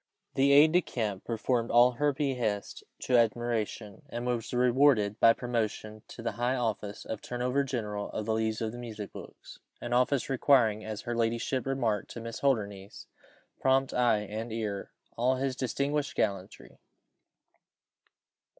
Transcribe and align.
The 0.33 0.51
aide 0.51 0.71
de 0.71 0.81
camp 0.81 1.25
performed 1.25 1.69
all 1.69 1.91
her 1.91 2.11
behests 2.11 2.81
to 3.01 3.17
admiration, 3.19 4.01
and 4.09 4.25
was 4.25 4.51
rewarded 4.51 5.19
by 5.19 5.33
promotion 5.33 6.01
to 6.07 6.23
the 6.23 6.31
high 6.31 6.55
office 6.55 7.05
of 7.05 7.21
turner 7.21 7.45
over 7.45 7.63
general 7.63 8.09
of 8.09 8.25
the 8.25 8.33
leaves 8.33 8.61
of 8.61 8.71
the 8.71 8.79
music 8.79 9.13
books, 9.13 9.59
an 9.79 9.93
office 9.93 10.27
requiring, 10.27 10.83
as 10.83 11.01
her 11.01 11.15
ladyship 11.15 11.67
remarked 11.67 12.09
to 12.13 12.19
Miss 12.19 12.39
Holdernesse, 12.39 13.05
prompt 13.59 13.93
eye 13.93 14.21
and 14.21 14.51
ear, 14.51 14.79
and 14.79 14.87
all 15.19 15.35
his 15.35 15.55
distinguished 15.55 16.15
gallantry. 16.15 16.79